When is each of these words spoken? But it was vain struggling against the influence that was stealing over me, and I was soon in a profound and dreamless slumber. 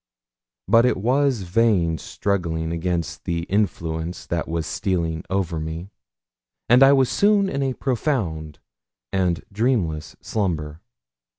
But 0.67 0.83
it 0.87 0.97
was 0.97 1.43
vain 1.43 1.99
struggling 1.99 2.71
against 2.71 3.23
the 3.25 3.43
influence 3.43 4.25
that 4.25 4.47
was 4.47 4.65
stealing 4.65 5.23
over 5.29 5.59
me, 5.59 5.91
and 6.67 6.81
I 6.81 6.91
was 6.91 7.07
soon 7.07 7.47
in 7.47 7.61
a 7.61 7.73
profound 7.75 8.57
and 9.13 9.43
dreamless 9.51 10.15
slumber. 10.19 10.81